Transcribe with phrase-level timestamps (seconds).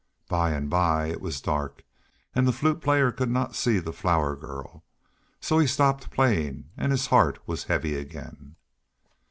[0.27, 1.83] By and by it was dark
[2.33, 4.83] and the Flute Player could not see the Flower Girl,
[5.39, 8.55] so he stopped playing and his heart was heavy again.